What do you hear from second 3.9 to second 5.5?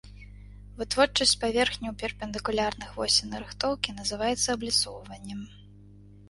называецца абліцоўваннем.